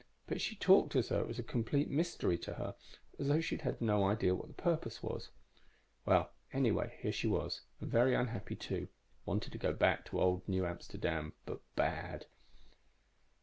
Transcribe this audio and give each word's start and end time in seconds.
But 0.25 0.41
she 0.41 0.55
talked 0.55 0.95
as 0.95 1.09
though 1.09 1.19
it 1.19 1.27
was 1.27 1.37
a 1.37 1.43
complete 1.43 1.87
mystery 1.87 2.35
to 2.39 2.53
her, 2.55 2.73
as 3.19 3.27
though 3.27 3.39
she'd 3.39 3.63
no 3.79 4.03
idea 4.05 4.33
what 4.33 4.47
the 4.47 4.53
purpose 4.55 4.97
of 4.97 5.03
it 5.03 5.07
was. 5.13 5.29
Well, 6.07 6.31
anyway, 6.51 6.97
here 7.03 7.11
she 7.11 7.27
was 7.27 7.61
and 7.79 7.91
very 7.91 8.15
unhappy, 8.15 8.55
too. 8.55 8.87
Wanted 9.27 9.51
to 9.51 9.59
go 9.59 9.73
back 9.73 10.05
to 10.05 10.19
old 10.19 10.49
New 10.49 10.65
Amsterdam, 10.65 11.33
but 11.45 11.61
bad. 11.75 12.25